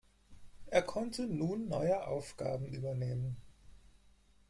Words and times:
Er 0.65 0.81
konnte 0.81 1.27
nun 1.27 1.67
neue 1.67 2.07
Aufgaben 2.07 2.65
übernehmen. 2.73 3.37